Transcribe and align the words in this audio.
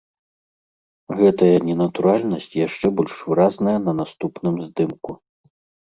Гэтая 1.19 1.51
ненатуральнасць 1.67 2.49
яшчэ 2.67 2.87
больш 3.03 3.13
выразная 3.29 3.79
на 3.87 3.91
наступным 4.03 4.55
здымку. 4.67 5.11